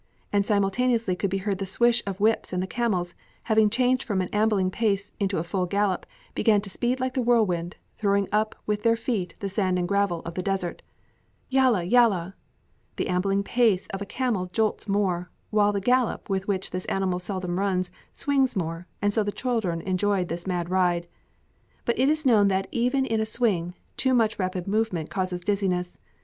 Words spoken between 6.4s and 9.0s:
to speed like the whirlwind, throwing up with their